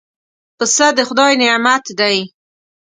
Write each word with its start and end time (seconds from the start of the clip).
پسه 0.57 0.87
د 0.97 0.99
خدای 1.07 1.33
نعمت 1.41 1.85
دی. 1.99 2.17